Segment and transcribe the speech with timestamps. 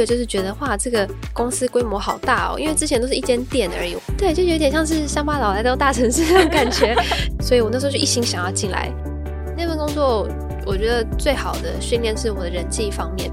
[0.00, 6.96] 个就是觉得哇，这个公司规模好大哦，因为之前都是一间店而已，对，就有点像是乡巴佬来到大城市那种感觉，
[7.40, 8.90] 所以我那时候就一心想要进来。
[9.56, 10.26] 那份工作，
[10.64, 13.30] 我觉得最好的训练是我的人际方面。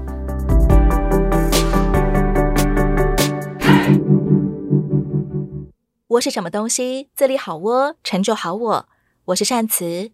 [6.08, 7.08] 我是什么东西？
[7.14, 8.88] 自立好我，成就好我。
[9.26, 10.10] 我是善慈。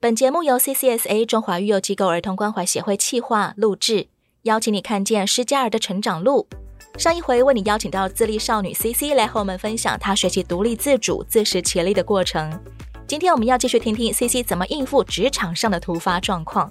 [0.00, 4.08] 本节目由 CCSA 中华育幼机构儿童关怀协会企划录制，
[4.44, 6.46] 邀请你看见施加尔的成长路。
[6.98, 12.60] 上一回为你邀请到自立少女 CC 来和我们分享她学习独立自主、自食其力的过程。
[13.06, 16.70] 今天我们要继续听听 CC 怎么应付职场上的突发状况。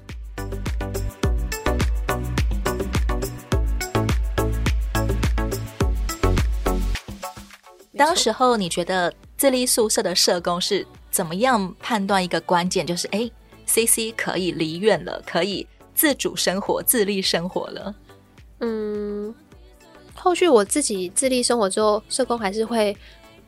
[7.97, 12.85] 当时候你觉得自立宿舍的社工是怎么样判断一个关键？
[12.85, 13.27] 就是哎
[13.65, 17.95] ，CC 可以离院了，可以自主生活、自立生活了。
[18.59, 19.33] 嗯，
[20.15, 22.95] 后续我自己自立生活之后，社工还是会。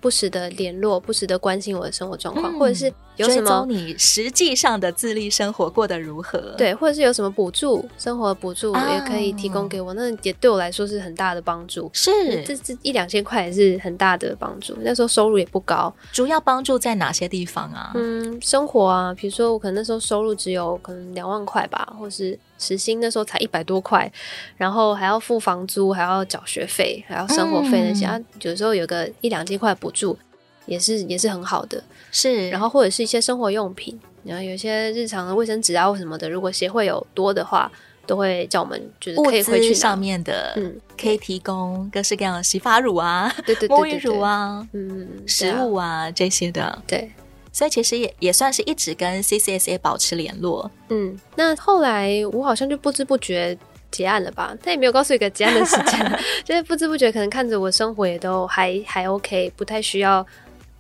[0.02, 6.40] 不时的联络，不时的关心我的生活状况，嗯、或者是有什么你实际上的自立生活过得如何？
[6.58, 11.90] 对，或者是有什么补助，生活补助也可以提供给我，啊、那也对我来说是很大的帮助。
[11.94, 12.12] 是，
[12.44, 14.76] 这这一两千块也是很大的帮助。
[14.82, 17.92] 那时候收入也不高，主要帮助在哪些地方啊？
[17.96, 22.38] 嗯，生活啊，比如说我可能那时候收入只有可能两万块吧，或是。
[22.58, 24.10] 时薪那时候才一百多块，
[24.56, 30.18] 然后还要付房租，还要缴学费，还要生活费那些，嗯、有时候有个一两千块补助，
[30.66, 31.84] 也是也是很好的。
[32.12, 37.72] 是，然后或者是一些生活用品，然后有些日常的卫生纸啊或什么的，如果协会有多的话，
[38.06, 47.12] 都会叫我们就是可以回去上面的，嗯，可以提供各式各样的洗发乳啊，对对对，沐浴乳啊，嗯，食物啊这些的，对。
[47.52, 50.70] 所以其实也也算是一直跟 CCSA 保持联络。
[50.90, 53.58] 嗯，那后来我好像就不知不觉
[53.90, 54.54] 结案了吧？
[54.62, 60.26] 他也没有告诉一个结案的时间， 就是不知不觉可能看着我生活也都还还 OK，不太需要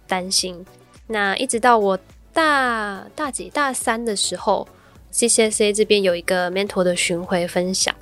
[0.07, 0.65] 担心。
[1.07, 1.99] 那一直到我
[2.33, 4.67] 大大几大三的时候
[5.13, 7.93] ，CCSA 这边有一个 mentor 的巡回分享，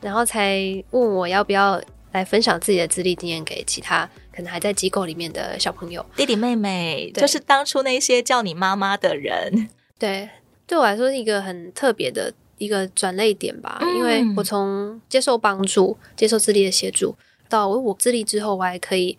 [0.00, 0.58] 然后才
[0.90, 1.80] 问我要不要
[2.12, 4.08] 来分享自己的资历经验给其他。
[4.34, 9.70] 可能还在机构里面的小朋友、弟弟妹妹，就是当初那些叫你妈妈的人。
[9.98, 10.28] 对，
[10.66, 13.78] 对我来说是一个很特别的一个转类点吧。
[13.80, 17.16] 嗯、因为我从接受帮助、接受自立的协助，
[17.48, 19.16] 到我自立之后，我还可以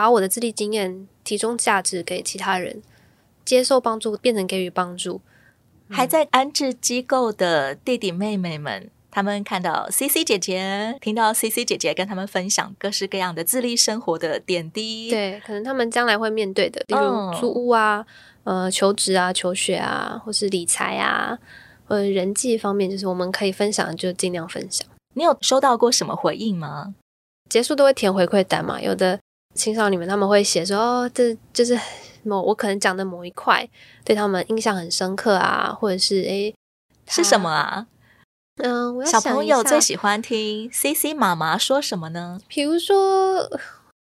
[0.00, 2.80] 把我的自立经验提供价值给其他人，
[3.44, 5.20] 接受帮助变成给予帮助。
[5.90, 8.90] 还在安置机构的弟弟妹妹们。
[9.10, 18.06] 他们看到 CC 姐姐，听到 CC 姐姐跟他们分享各式各样的自立生活的点滴，对，可能他们将来会面对的，比如租屋啊、
[18.44, 21.36] 哦、呃、求职啊、求学啊，或是理财啊，
[21.88, 24.88] 呃，人际方面，就是我们可以分享，就尽量分享。
[25.14, 26.94] 你有收到过什么回应吗？
[27.50, 29.18] 结束都会填回馈单嘛，有的
[29.54, 31.78] 青少年们他们会写说，哦，这就是
[32.22, 33.68] 某我可能讲的某一块
[34.04, 36.54] 对他们印象很深刻啊，或者是诶，
[37.08, 37.86] 是什么啊？
[38.62, 42.38] 嗯，我要小朋友最喜欢听 CC 妈妈说什么呢？
[42.46, 43.38] 比如说，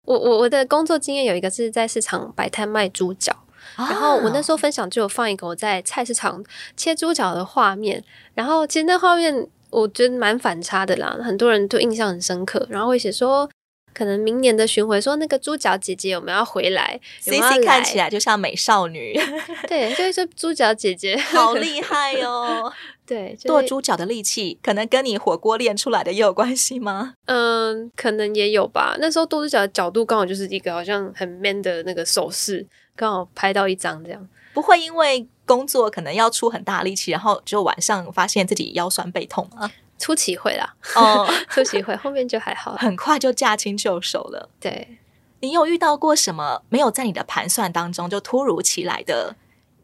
[0.05, 3.35] 我我我的工作经验有一个是在市场摆摊卖猪脚，
[3.75, 6.43] 啊、然后我那时候分享就有放一个我在菜市场
[6.77, 8.03] 切猪脚的画面，
[8.33, 13.49] 然后其实那画面我觉得蛮反差的啦，很多人都印象很深刻，然后会写说。
[13.95, 19.17] 可能明年的巡回说那个猪脚姐姐有没有要回来？CC 看起来就像美少女，
[19.67, 22.71] 对，就是说猪脚姐姐 好厉害哦。
[23.07, 27.13] 对，剁猪脚的力气可能跟你火锅练出来的也有关系吗？
[27.25, 28.97] 嗯，可能也有吧。
[28.99, 34.27] 那时候剁猪脚的角度刚好就是一个好像很 man 的那个手势，刚好拍到一张这样。
[34.53, 39.71] 不会因为工作可能要出很大力气，然后就晚上发现自己腰酸背痛吗？
[40.05, 44.47] 初期会啦，哦， 初期会，后面就还好，很快就驾轻就熟了。
[44.59, 44.99] 对，
[45.39, 49.35] 你有遇到过什么没有在你的盘算当中就突如其来的，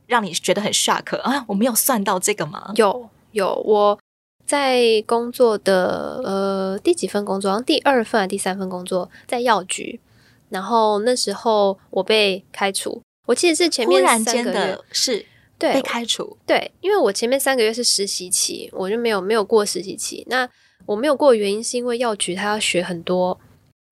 [0.05, 1.43] 让你觉得很 shock 啊？
[1.47, 2.71] 我没有算到这个吗？
[2.75, 3.99] 有有，我
[4.45, 7.59] 在工作的呃第几份工作？
[7.59, 9.99] 第二份还是第三份工作在药局，
[10.49, 15.25] 然后那时候我被开除，我记得是前面三个月的是。
[15.61, 16.35] 对，被开除。
[16.47, 20.25] 对，因为我前面三个月是实习期，我就没有没有过实习期。
[20.27, 20.49] 那
[20.87, 23.39] 我没有过的原因是因为药局他要学很多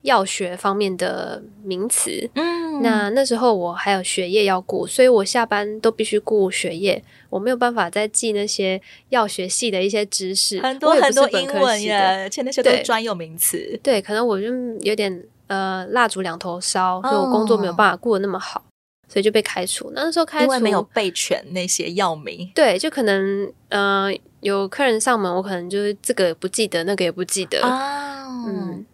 [0.01, 2.27] 药学方面的名词。
[2.33, 13.79] 嗯，那那时候我还有学业要顾，所以我下班都必须顾学业，我没有办法再记那些药学系的一些知识，很多很多英文呀，而且那些都是专有名词。
[13.83, 14.47] 对，可能我就
[14.81, 18.63] 有点呃蜡烛两头烧，所以我工作没有办法顾得那么好。
[19.09, 19.91] 所以就被开除。
[19.93, 22.49] 那时候开除，因为没有备全那些药名。
[22.55, 27.59] 对，就可能，嗯、呃，有客人上门，我可能就是这个不记得，那个也不记得。
[27.61, 28.45] 哦。
[28.47, 28.85] 嗯，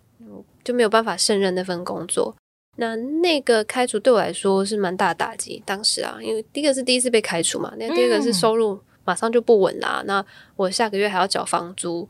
[0.63, 2.35] 就没有办法胜任那份工作。
[2.77, 10.25] 那那个开除对我来说是蛮大的打击，当时啊，因为第一个是第一次被开除嘛，那第二个是收入马上就不稳啦，嗯、那
[10.57, 12.05] 我下个月还要缴房租，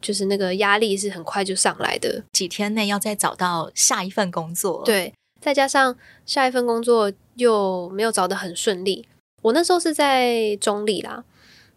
[0.00, 5.12] 就是那个压力是很快就上来的，几天内要再找到下一份工作，对，
[5.46, 9.06] 再加上下一份工作又没有找得很顺利，
[9.42, 11.22] 我那时候是在中立啦。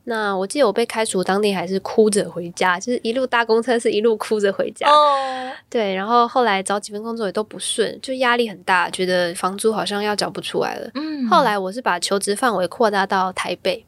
[0.06, 4.90] 那我记得我被开除当天还是哭着回家，就是一路搭公车是一路哭着回家。
[4.90, 10.90] 哦，对，然后后来找几份工作也都不顺，就压力很大，觉得房租好像要缴不出来了。
[10.96, 13.86] 嗯，后来我是把求职范围扩大到台北，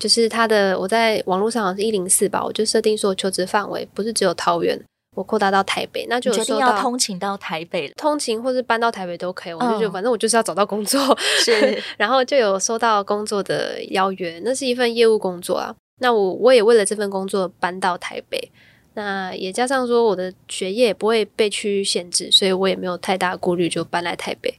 [0.00, 4.76] 就是他的我在网络上好像是一零四吧，我就设定说求职范围不是只有桃园。
[5.16, 9.52] 我扩大到台北，那就决定要通勤到台北了，通勤或是搬到台北都可以。
[9.52, 11.00] 我就觉得反正我就是要找到工作，
[11.44, 15.74] 是， 然后就有收到工作的邀约，那是一份业务工作啊。
[15.98, 18.52] 那我我也为了这份工作搬到台北，
[18.94, 24.54] 那也加上说我的学业也不会被区域限制，所以我也没有太大顾虑，就搬来台北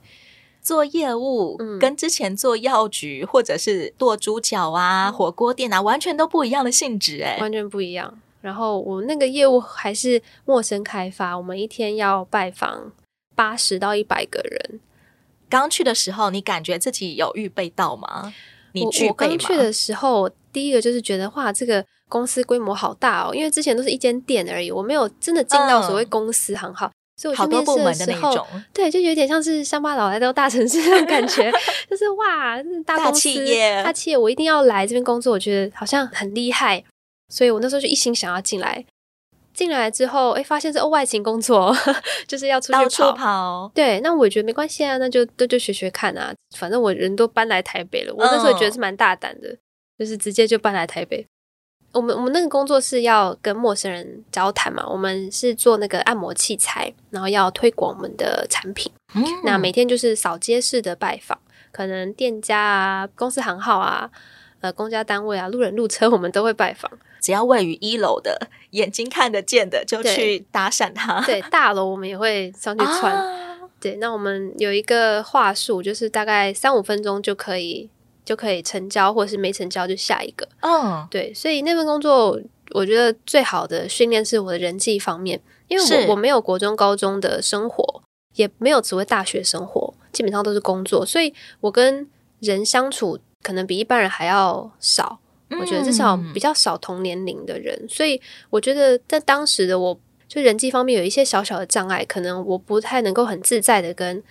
[0.62, 1.56] 做业务。
[1.60, 8.20] 嗯，跟之前做药局或者是剁猪脚啊、嗯、火锅店啊，完全都不一样的性质，哎，完全不一样。
[8.42, 12.92] 然后我那个业务还是陌生开发，我们一天要拜访
[13.36, 14.80] 八十到一百个人。
[15.48, 18.34] 刚去的时候，你感觉自己有预备到吗？
[18.74, 18.84] 你？
[19.08, 31.52] 我刚去的时候，第一个就是觉得哇，这个公司规模好大哦，因为之前都是一间店而已，我没有真的进到所谓公司行号，嗯、所以我去面试的时候，对，就有点像是乡巴佬来到大城市那种感觉，
[31.90, 32.56] 就是哇，
[32.86, 36.82] 大公司、大企业，大企业，我一定要来这边工作，我觉得好像很厉害。
[37.32, 38.86] 所以我那时候就一心想要进来，
[39.54, 41.74] 进来之后，哎，发现是哦，外勤工作，
[42.28, 42.84] 就是要出去跑。
[42.84, 43.72] 到处跑。
[43.74, 49.58] 对，那我觉得没关系啊，那就都就学学看啊，反正我人都搬来台北了，我那时候觉得是蛮大胆的，嗯、
[50.00, 51.26] 就是直接就搬来台北。
[51.94, 58.90] 我们我们那个工作是要跟陌生人交谈嘛，我们是做那个按摩器材，然后要推广我们的产品。
[59.14, 61.38] 嗯、那每天就是扫街式的拜访，
[61.74, 64.10] 可能店家啊、公司行号啊、
[64.62, 66.90] 呃公家单位啊、路人路车， 我们都会拜访。
[67.22, 71.22] 只要位于一楼的，眼睛看得见的，就去搭讪他。
[71.22, 73.16] 对， 大楼我们也会上去穿。
[73.16, 77.90] 啊、对，那我们有一个话术，就是大概三五分钟就可以
[78.26, 80.48] 就可以成交，或是没成交就下一个。
[80.62, 82.42] 嗯，对，所以那份工作
[82.72, 88.02] 我觉得最好的训练是我的人际方面，因为我我没有国中、高中的生活，
[88.36, 92.10] 也没有所谓大学生活，基本上都是工作，所以我跟
[92.40, 95.20] 人相处可能比一般人还要少。
[95.60, 98.20] 我觉得至少比较少同年龄的人，嗯、所以
[98.50, 104.24] 我觉得在当时的我，就人际方面有一些小小的障碍，可能我不太能够很自在的跟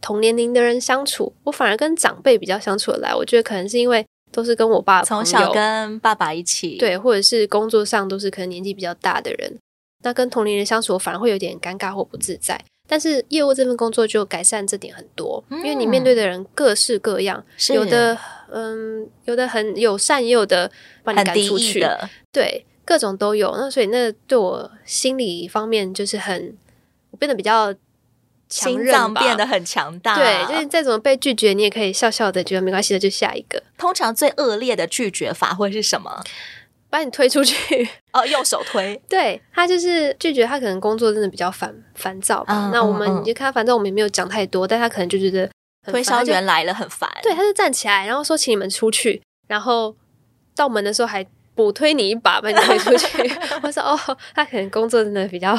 [0.00, 3.14] 同年龄的人相处，我反而跟长辈比较相处的来。
[3.14, 9.58] 我觉得可能是因为都是跟我爸从小跟爸爸一起，对，或者是工作上都是可能年纪比较大的人，
[10.04, 12.62] 那跟同龄人相处，我反而会有点尴尬或不自在。
[12.88, 18.16] 但是业务这份工作就改善这点很多，嗯、因为你面对的人各式各样，有的。
[18.52, 20.70] 嗯，有的很友善，也有的
[21.02, 23.54] 把你赶出去的，对，各种都有。
[23.56, 26.56] 那所以那对我心理方面就是很，
[27.10, 27.72] 我变得比较
[28.48, 30.14] 强韧，心脏变得很强大。
[30.14, 33.62] 对，就是再怎么被拒绝，你也可以笑笑的，觉得没关系的，就下一个。
[33.76, 36.22] 通常最恶劣的拒绝法会是什么？
[36.88, 38.98] 把你推出去 哦，用手推。
[39.08, 42.68] 对，他就是拒绝，他可能工作真的比较烦烦躁吧。
[42.68, 45.50] 嗯、那我们你就看他，反正我们也没有讲太多，但他可能就觉得。
[45.86, 49.94] 推销员来了很烦，对，他就站起来，然后说请你们出去，然后
[50.54, 53.30] 到门的时候还补推你一把，把你推出去。
[53.62, 53.98] 我说哦，
[54.34, 55.58] 他可能工作真的比较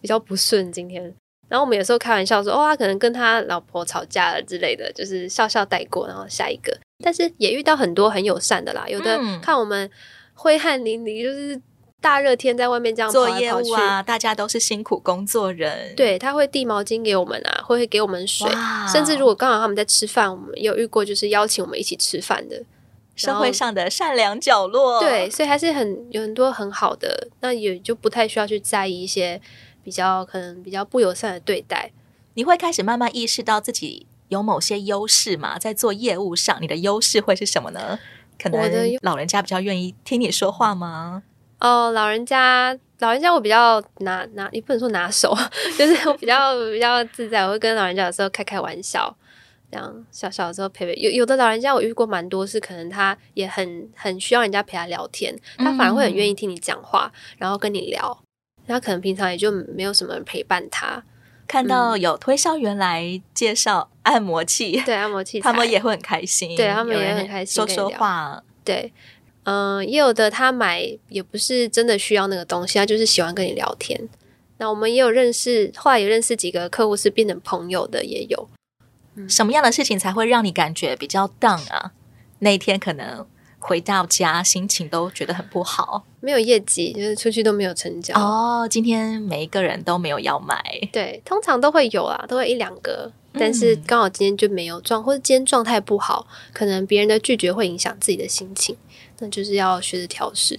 [0.00, 1.02] 比较不顺今天。
[1.48, 6.76] 然后我们有时候开玩笑说，哦，他可能跟他老婆吵架了之类的，就是笑笑带过，然后下一个。
[7.02, 9.90] 但是也遇到很多很友善的啦，有的看我们
[10.34, 11.60] 挥汗淋漓，就是。
[12.00, 15.94] 大热天在外面这样做业务啊，大家都是辛苦工作人。
[15.94, 18.50] 对，他会递毛巾给我们啊，会会给我们水，
[18.92, 22.62] 甚至如果刚好他们在吃饭，我们有遇过就是邀请我们一起吃饭的。
[23.16, 29.38] 社会上的善良角落，对，所以还是很有很多很好的，那也就不太需要去在意一些
[29.84, 31.90] 比较可能比较不友善的对待。
[32.32, 35.58] 你会开始慢慢意识到自己有某些优势嘛？
[35.58, 37.98] 在做业务上，你的优势会是什么呢？
[38.42, 41.22] 可能老人家比较愿意听你说话吗？
[41.60, 45.36] 哦，老人家，老人家，我比较拿拿，也不能说拿手，
[45.78, 49.14] 就是我比较比较自在，我会跟老人家有时候开开玩笑，
[49.70, 50.94] 这样小小的时候陪陪。
[50.94, 58.18] 有有的老人家我遇过蛮多，是可能他也很很需要人家陪他聊天，他反而会很愿意听你讲话，嗯、然后跟你聊。
[58.66, 61.02] 他可能平常也就没有什么人陪伴他。
[61.48, 68.92] 看到有推销员来介绍按摩器，对按摩器， 他们也会很开心，对他们也很开心，说说话，对。
[69.44, 74.08] 嗯，也有的他买也不是真的需要那个东西，他就是喜欢跟你聊天。
[74.58, 78.48] 那我们也有认识，后来也认识几个客户是变成朋友的，也有。
[79.28, 81.92] 什么样的事情才会让你感觉比较 down 啊？
[82.38, 83.26] 那一天可能
[83.58, 88.14] 回到家心情都觉得很不好，没有业绩，就是出去都没有成交。
[88.14, 90.62] 哦，今天每一个人都没有要买。
[90.92, 98.74] 对，通常都会有啊，都会一两个，但是刚好今天就没有状，或者今天状态不好，可能别人的拒绝会影响自己的心情，
[99.20, 100.58] 那就是要学着调试。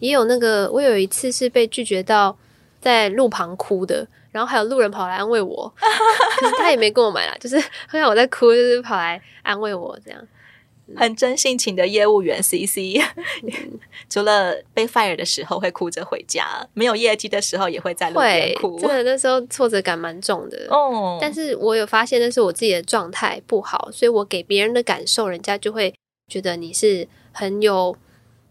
[0.00, 2.36] 也有那个，我有一次是被拒绝到。
[2.80, 5.70] 在路旁哭的，然后还有路人跑来安慰我，
[6.38, 10.28] 可是他也没跟我买啦，就是好像我在哭，就是跑来安慰我这样，
[10.96, 13.02] 很真性情的业务员 CC，
[13.42, 21.18] 嗯、 除了被 fire 的时候会哭着回家，没有业绩的时候也会在路边哭，真的那时候挫折感蛮重的哦。
[21.20, 25.92] 但是我有发现那是我自己的状态不好，所以我给别人的感受，人家就会
[26.28, 27.96] 觉得你是很有。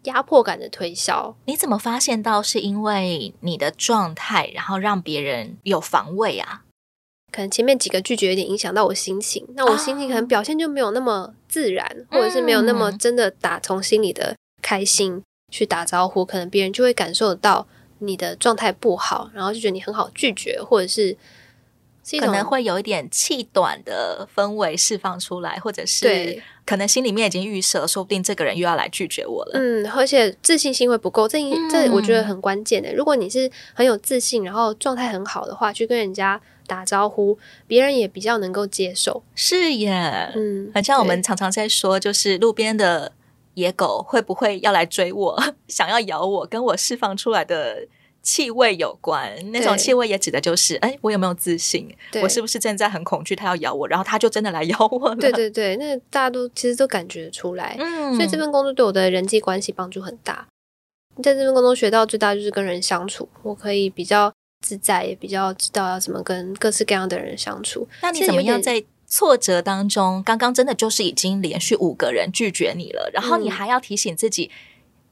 [0.03, 6.63] 压迫感的推销，你怎么发现到是因为你的状态，然后让别人有防卫啊？
[7.29, 17.67] 可能前面几个拒绝有点影响到我心情，那我心情可能表现就没有那么自然，哦、或者是没有那么真的打从心里的开心去打招呼，可能别人就会感受到
[17.99, 21.17] 你的状态不好，然后就觉得你很好拒绝，或者是。
[22.19, 29.51] 可能会有一点气短的氛围释放出来，或者是可能心里面已经预设，说不定这个人又要来拒绝我了。
[29.55, 32.93] 嗯，而且自信心会不够，这这我觉得很关键的。
[32.93, 37.37] 如果你是很有自信，然后状态很好的话，去跟人家打招呼，
[37.67, 39.23] 别人也比较能够接受。
[39.35, 43.11] 是耶，嗯，很像我们常常在说，就是路边的
[43.55, 47.87] 野狗会不会要来追我， 想要咬我，跟我释放出来的。
[48.21, 51.87] 气味有关，那种气味也指的就是，哎，我有没有自信？
[52.21, 55.15] 我是不是正在很恐惧，他要咬我，然后他就真的来咬我了？
[55.15, 60.45] 对对对，那大家都其实都感觉出来，嗯，所以这份工作对我的人际关系帮助很大。
[61.23, 64.31] 在这份工作学到最大就是跟人相处，我可以比较
[64.65, 67.87] 自在，也比较知道要怎么跟各式各样的人相处。
[68.01, 70.21] 那你怎么样在挫折当中？
[70.23, 74.51] 刚刚真的就是已经连续五个人拒绝你了，然后你还要提醒自己。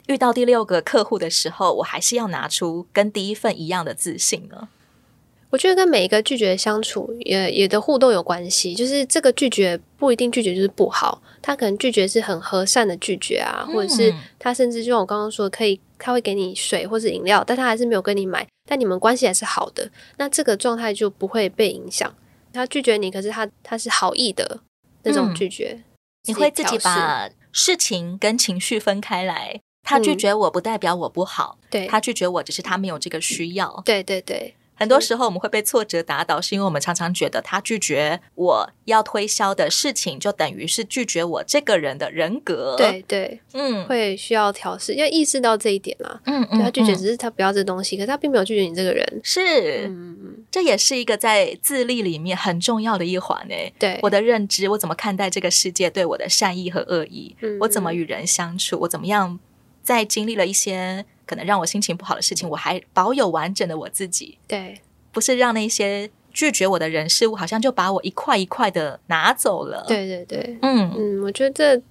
[0.07, 4.69] 遇到第六个客户的时候，我还是要拿出跟第一份一样的自信呢。
[5.51, 22.13] 我觉得跟每一个拒绝相处也也的互动有关系，就是这个拒绝不一定拒绝就是不好，他可能拒绝是很和善的拒绝啊，或者是他甚至就像我刚刚说，可以他会给你水或是饮料，但他还是没有跟你买，但你们关系还是好的，那这个状态就不会被影响。
[22.51, 24.59] 他拒绝你，可是他他是好意的
[25.03, 25.81] 那种拒绝，
[26.25, 29.61] 你会自己把事情跟情绪分开来。
[29.85, 33.81] 他拒绝我不代表我不好，嗯、对，他拒绝我只是他没有这个需要。
[33.85, 42.75] 对对对，很多时候我们会被挫折打倒，是因为我们常常觉得他拒绝我要推销的事情，就等于是拒绝我这个人的人格。
[42.77, 46.19] 对对，嗯，会需要调试，要意识到这一点啦。
[46.25, 49.21] 嗯嗯，他拒绝只是他不要这东西，嗯、可是他并没有拒绝你这个人。
[49.23, 49.89] 是，
[50.51, 53.73] 这也是一个在自立里面很重要的一环诶。
[53.79, 57.35] 对，我的认知，我怎么看待这个世界对我的善意和恶意？
[57.41, 58.79] 嗯，我怎么与人相处？
[58.81, 59.39] 我怎么样？
[59.85, 64.37] 在经历了一些可能让我心情不好的事情，我还保有完整的我自己。
[64.47, 69.85] 对，不是让那些拒绝我的人事物，好像就把我一块一块的拿走了。
[69.87, 71.81] 对对对，嗯嗯，我觉得这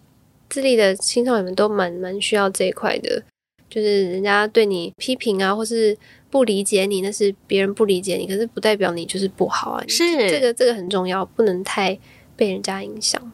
[0.51, 3.23] 自立的青少年们都蛮蛮需要这一块的，
[3.71, 5.97] 就是人家对你批评啊，或是
[6.31, 9.85] 不理解你，那是别人不理解你，可是不代表你就是不好啊。
[9.89, 11.99] 是这个这个很重要，不能太
[12.37, 13.33] 被人家影响。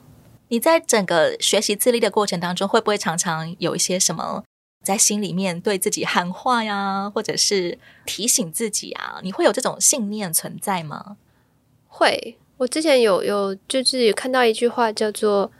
[0.49, 4.43] 你在整个学习自立的过程当中，会不会常常有一些什么？
[4.85, 11.19] 在心里面对自己喊话呀，或者是提醒自己啊，你会有这种信念存在吗？
[11.87, 15.53] 会，我之前有有就是有看到一句话叫做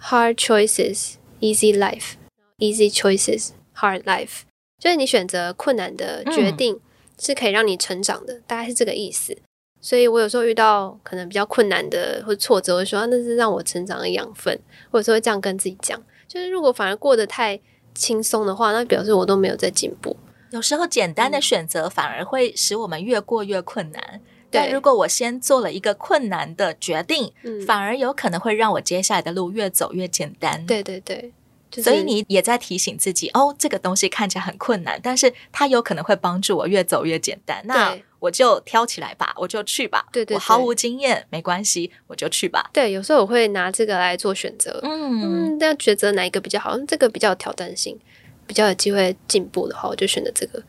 [0.00, 4.42] “hard choices easy life”，“easy choices hard life”，
[4.78, 6.80] 就是你选择困难的决定
[7.18, 9.36] 是可以让你成长的，嗯、大概是这个意思。
[9.80, 14.56] 所以我有时候遇到可能比较困难的或挫折，我会说、啊、那是让我成长的养分，
[14.92, 16.00] 或者说会这样跟自己讲。
[16.28, 17.60] 就是如果反而过得太
[17.94, 20.16] 轻松的话，那表示我都没有在进步。
[20.50, 24.02] 有时候简单的选择反而会使我们越过越困难。
[24.14, 24.20] 嗯、
[24.50, 30.66] 但如果我先做了一个困难的决定，嗯、反而有可能会让我接下来的路越走越简单。
[30.66, 31.32] 对对对。
[31.72, 37.60] 就是、所以你也在提醒自己哦，这个东西看起来很困难，但是它有可能会帮助我越走越简单。
[37.64, 40.06] 那我就挑起来吧，我就去吧。
[40.12, 42.70] 对，对对，我毫无经验没关系，我就去吧。
[42.72, 44.78] 对，有时候我会拿这个来做选择。
[44.84, 46.78] 嗯，那抉择哪一个比较好？
[46.86, 47.98] 这个比较有挑战性，
[48.46, 50.62] 比较有机会进步的话，我就选择这个。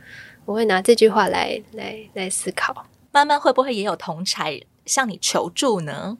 [0.46, 2.88] 我会拿这句话来来来思考。
[3.12, 6.18] 慢慢会不会也有同才向你求助呢？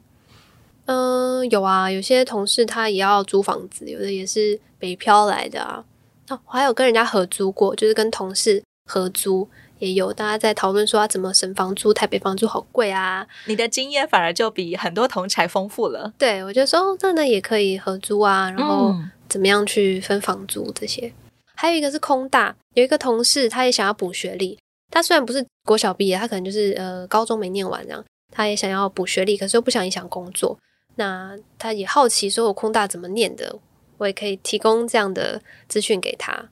[0.86, 5.82] 嗯，有啊，有些同事他也要租房子，有的也是北漂来的啊。
[6.28, 9.48] 哦，我还有跟人家合租过，就是跟同事合租，
[9.78, 13.26] 也有大家在讨论说要怎么省房租，台北房租好贵啊。
[13.46, 16.12] 你的经验反而就比很多同才丰富了。
[16.18, 18.94] 对，我就说哦，真的也可以合租啊，然后
[19.26, 21.06] 怎么样去分房租这些。
[21.06, 21.12] 嗯、
[21.54, 24.58] 还有一个是空大，有一个同事他也想要补学历，
[24.90, 30.58] 他虽然不是国小毕业，他可能就是呃高中没念完这样，他也想要补学历，可是又不想影响工作。
[30.96, 33.56] 那他也好奇说我空大怎么念的，
[34.04, 36.50] 我也可以提供这样的资讯给他。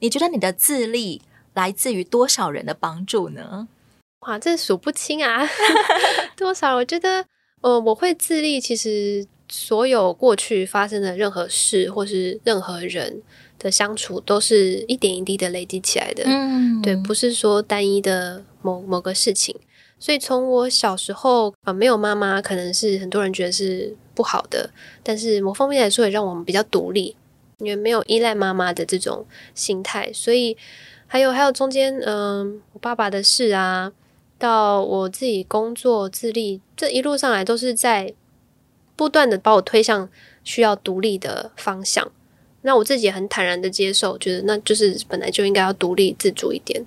[0.00, 1.22] 你觉得你的自立
[1.54, 3.68] 来自于多少人的帮助呢？
[4.20, 5.48] 哇，这数不清啊！
[6.36, 6.74] 多少？
[6.74, 7.24] 我觉得，
[7.60, 13.22] 呃，我会自立，其实所有过去发生的任何事，或是任何人
[13.58, 16.24] 的相处，都是一点一滴的累积起来的。
[16.26, 19.54] 嗯，对，不是说单一的某某个事情。
[20.00, 24.70] 所以从我小时候啊，呃，没有妈妈，可能是很多人觉得是不好的，
[25.04, 27.14] 但是某方面来说，也让我们比较独立。
[27.58, 30.56] 因为没有依赖妈妈的这种心态，所以
[31.06, 33.92] 还有还有中间，嗯、我爸爸的事啊，
[34.38, 38.14] 到我自己工作自立，这一路上来都是在
[38.96, 40.08] 不断的把我推向
[40.42, 42.10] 需要独立的方向。
[42.62, 46.82] 那我自己也很坦然的接受，觉得那就是本来就应该要独立自主一点，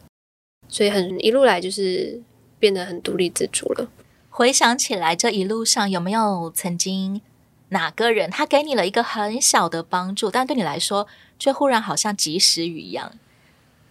[0.68, 2.20] 所以很一路来就是
[2.64, 3.90] 变得很独立自主了。
[4.30, 7.20] 回想起来，这一路上有没有曾经？
[7.68, 11.06] 哪个人他给你了一个很小的帮助，但对你来说
[11.38, 13.12] 却忽然好像及时雨一样。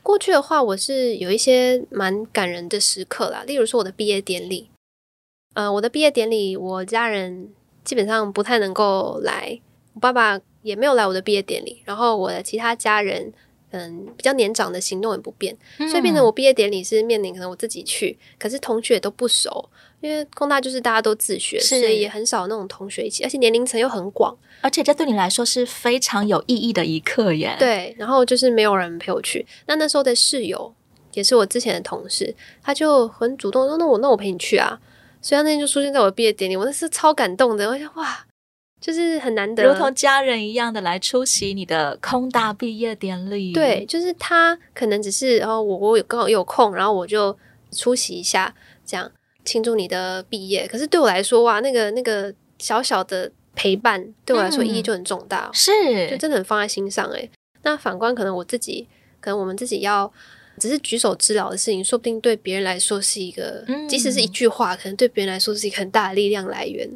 [0.02, 4.71] 过去的话，我是有一些蛮感人的时刻啦，例如说我的毕业典礼。
[5.52, 7.50] 呃，我的毕业典礼，我家人
[7.85, 9.61] 基本上不太能够来，
[9.93, 13.35] 我爸爸也没有来我的毕业典礼，然后我的其他家人。
[13.73, 19.69] 嗯，比较年长的行动也不便，嗯、所以变成我毕业典礼是面临可能我自己去，可是同学也都不熟，
[20.00, 27.57] 因为工大就是大家都自学，所以也很少那种同学一起，而且年龄层又很广，而且这对你来说是非常有意义的一刻耶。
[27.59, 30.75] 对，然后就是没有人陪我去，那那时候的室友
[31.14, 34.78] 也是我之前的同事，他就很主动说：“那我那我陪你去啊。”
[35.23, 38.26] 所以他那天就出现在我毕业典礼，我那是超感动的，我想哇。
[38.82, 43.52] 就是很难得，如同家人一样的来出席你的空大毕业典礼。
[43.52, 47.34] 对，就是他可能只是哦，我我有刚好有空，然后我就
[47.71, 48.52] 出席一下，
[48.84, 49.08] 这样
[49.45, 50.66] 庆祝你的毕业。
[50.66, 57.08] 可是对我来说，哇，那个那个小小的陪伴，对我来说意义就很重大，是、嗯，就真的很放在心上。
[57.10, 57.30] 诶，
[57.62, 58.88] 那反观可能我自己，
[59.21, 60.12] 可能我们自己要
[60.58, 66.90] 只是举手之劳的事情，说不定对别人来说是一个，嗯、即使是一句话，可能对别人来说是一个很大的力量来源。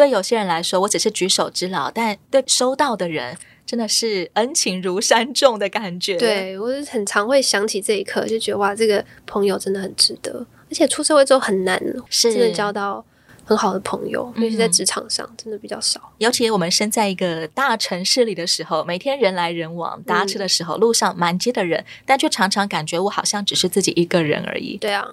[0.00, 3.36] 对有些人来说，我只是举手之劳，但对收到的人，
[3.66, 6.16] 真的是恩情如山重的感觉。
[6.16, 10.46] 对，我很常会想起这一刻，就觉得哇，这个朋友真的很值得。
[10.70, 13.04] 而且出社会之后很难，真的交到
[13.44, 16.00] 很好的朋友，尤其在职场上，真的比较少。
[16.16, 24.78] 尤其我们身在一个大城市里的时候，每天人来人往，搭车的时候，路上满街的人，但却常常感觉我好像只是自己一个人而已。
[24.78, 25.06] 对啊，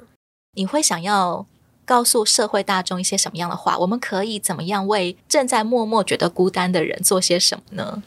[0.53, 1.45] 你会想要
[1.87, 3.77] 告诉社会大众一些什么样的话？
[3.79, 8.03] 我们可以怎么样为正在默默觉得孤单的人做些什么呢？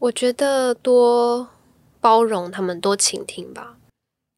[0.00, 1.50] 我觉得多
[2.00, 3.76] 包容他们，多倾听吧。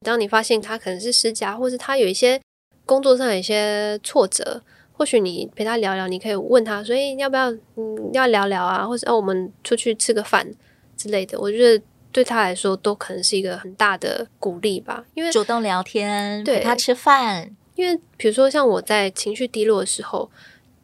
[0.04, 2.40] 当你发现他可能是失家，或是他有一些
[2.84, 4.60] 工作上有一些挫折，
[4.92, 10.52] 或许你陪他聊聊，你可以问他，所以要不要嗯要聊聊啊，或者哦我们出去吃个饭
[10.96, 11.38] 之类的。
[11.38, 17.56] 我觉得对他来说都可能是一个很大的鼓励吧，因为主动聊天，陪他吃饭。
[17.76, 20.28] 因为比如说，像我在情绪低落的时候，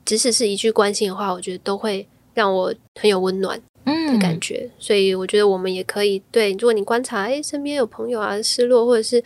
[0.04, 4.70] 即使是一句关心的话，我觉得都会让我很有温暖的感觉。
[4.70, 9.24] 嗯、所以我觉得我们也可以对，如果你观察，哎，身边有朋友啊失落，或者是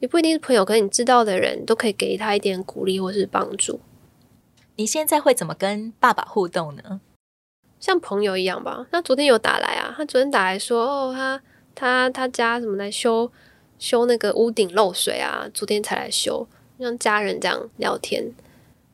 [0.00, 3.80] 也不一定是朋友，可能你知道的人都可以给他一点鼓励或是帮助。
[4.76, 7.00] 你现在会怎么跟爸爸互动呢？
[7.80, 8.86] 像朋友一样吧。
[8.90, 11.40] 那昨天有打来啊，他昨天打来说，哦，他
[11.74, 13.30] 他他家什么来修
[13.78, 16.48] 修那个屋顶漏水啊，昨天才来修。
[16.78, 18.24] 像家人这样聊天，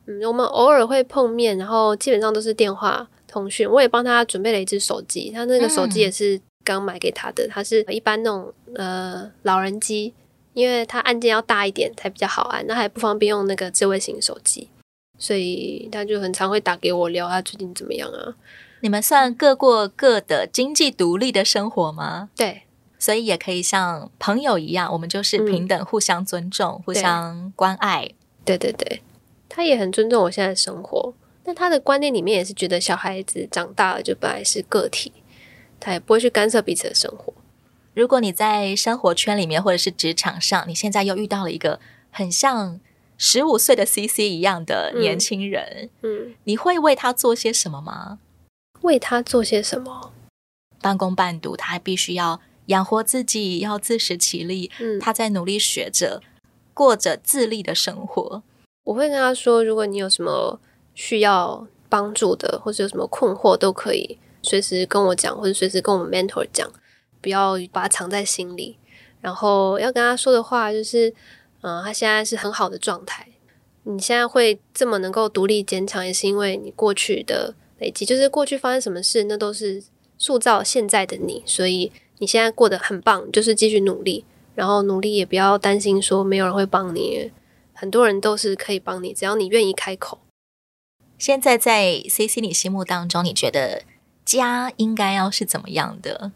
[0.05, 3.69] 嗯，我们偶尔会碰面，然后基本上都是电话通讯。
[3.69, 10.13] 我也帮他准备了一只手机，他那个手机也是刚买给他的，他是一般那种呃老人机，
[10.53, 14.69] 因为他按键要大一点才比较好按，那还不方便用那个智慧型手机，
[15.17, 18.35] 所以他就很常会打给我聊他最近怎么样啊。
[18.81, 22.29] 你们算各过各的经济独立的生活吗？
[22.35, 22.63] 对。
[23.05, 28.09] 所以也可以像朋友一样，我们就是平等、互相尊重、嗯、互相关爱。
[28.43, 29.03] 对对对，
[29.47, 31.13] 他也很尊重我现在的生活。
[31.43, 35.13] 但他的观念里面也是觉得小孩子长大了就本来是个体，
[35.79, 37.31] 他也不会去干涉彼此的生活。
[37.93, 42.79] 如果你在生活圈里面或者是职场上，你现在又遇到了一个很像
[43.19, 48.17] 十五岁的 CC 一样的年轻人，嗯，嗯，你会为他做些什么吗？
[48.81, 50.11] 为他做些什么？
[50.81, 52.41] 半工半读，他还必须要。
[52.67, 54.71] 养活自己，要自食其力。
[54.79, 56.21] 嗯，他在努力学着
[56.73, 58.43] 过着自立的生活。
[58.83, 60.59] 我会跟他说，如果你有什么
[60.93, 66.71] 需要帮助的，或者有什么困惑，都可以随时跟我讲，或者随时跟我们 mentor 讲，
[67.21, 68.77] 不要把它藏在心里。
[69.21, 71.09] 然后要跟他说的话就是，
[71.61, 73.27] 嗯、呃，他现在是很好的状态。
[73.87, 79.83] 你现在会这么能够独立坚强，也是因为你过去的累积，就是过去发生什么事，那都是
[80.17, 81.41] 塑造现在的你。
[81.45, 84.23] 所以你现在过得很棒，就是继续努力，
[84.53, 87.31] 然后努力也不要担心说没有人会帮你。
[87.73, 90.19] 很多人都是可以帮你，只要你愿意开口。
[91.17, 93.83] 现在在 CC 你心目当中，你觉得
[94.23, 96.31] 家应该要是怎么样的？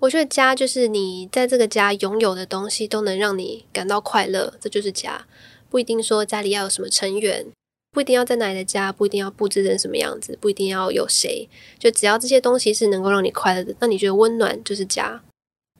[0.00, 5.26] 我觉得家就是你在这个家拥有的东西都能让你感到快乐，这就是家。
[5.68, 7.46] 不一定说家里要有什么成员，
[7.90, 11.48] 不一定要在哪里的家，不一定要布置成什么样子，不一定要有谁，
[11.78, 15.22] 就只要这些东西是能够让你快乐的，那你觉得温暖就是家。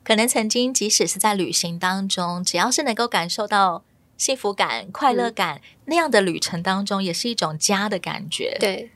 [0.02, 3.84] 可能曾经即使是在旅行当中，只要是能够感受到。
[4.20, 8.54] 幸福感、快乐感、嗯、那样的旅程当中，也是一种家的感觉。
[8.60, 8.90] 对，对，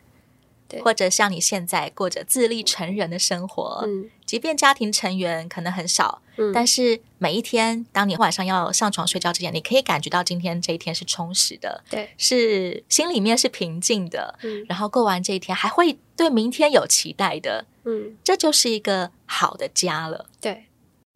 [0.82, 20.26] 或者像你现在过着自立成人的生活，嗯，即便家庭成员可能很少，嗯，但是每一天，当你晚上要上床睡觉之前，你可以感觉到今天这一天是充实的，对，是心里面是平静的，嗯，然后过完这一天还会对明天有期待的，嗯，这就是一个好的家了。
[20.40, 20.64] 对，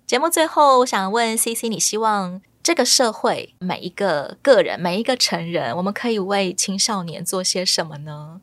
[0.06, 2.40] 节目最后，我想问 CC，你希望？
[2.60, 8.42] 这个社会，每一个个人，每一个成人，我们可以为青少年做些什么呢？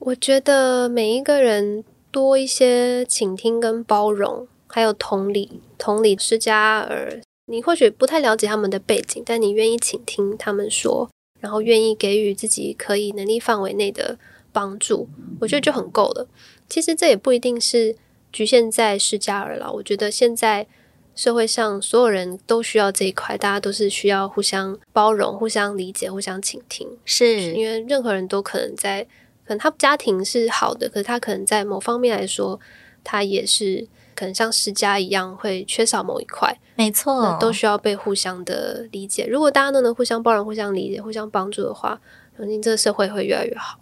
[0.00, 5.60] 我觉得每一个人多一些倾听跟包容，还有同理。
[5.76, 14.18] 同理施加尔，你或许不太了解他们的背景，但你愿意倾听他们说，然后愿意给予自己可以能力范围内的
[14.52, 15.06] 帮助，
[15.40, 16.26] 我觉得就很够了。
[16.66, 17.94] 其实这也不一定是
[18.32, 19.70] 局限在施加尔了。
[19.74, 20.66] 我觉得现在。
[21.12, 26.88] 社会上所有人都需要这一块，大家都是需要互相包容、互相理解、互相倾听。
[27.04, 29.06] 是因为任何人都可能在，
[29.50, 32.60] 可能他家庭是好的，可是他可能在某方面来说，
[33.02, 33.84] 他也是
[34.14, 36.56] 可能像失家一样会缺少某一块。
[36.76, 39.26] 没错，都需要被互相的理解。
[39.26, 42.00] 如果大家都能互相包容、互相理解、互相帮助的话，
[42.38, 43.80] 相信这个社会会越来越好。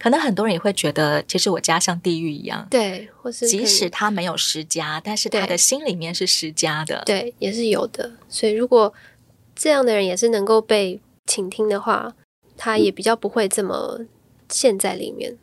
[0.00, 2.66] 可能很多人也会觉得，其实我家像地狱一样。
[2.68, 7.04] 对，或是即使他没有失家，但是他的心里面是失家的。
[7.06, 8.10] 对，也是有的。
[8.28, 8.92] 所以，如果
[9.54, 12.12] 这样的人也是能够被倾听的话，
[12.56, 14.00] 他也比较不会这么
[14.48, 15.38] 陷在里面。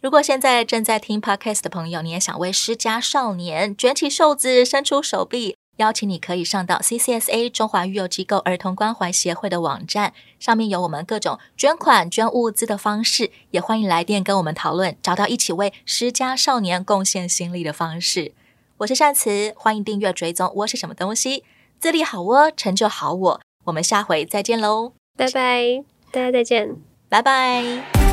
[0.00, 5.56] 如果现在正在听 Podcast 的朋友，你也想为失家少年卷起袖子、伸出手臂。
[5.76, 18.32] 邀请你可以上到 CCSA 中华育幼机构儿童关怀协会的网站，上面有我们各种捐款、捐物资的方式，也欢迎来电跟我们讨论，找到一起为失家少年贡献心力的方式。
[18.78, 21.44] 我是善慈，欢迎订阅追踪窝是什么东西，
[21.78, 23.40] 自立好窝，成就好我。
[23.64, 26.76] 我们下回再见喽，拜拜，大家再见，
[27.10, 28.05] 拜拜。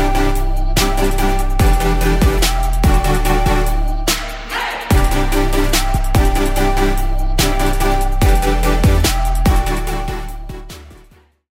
[0.00, 0.29] Thank you.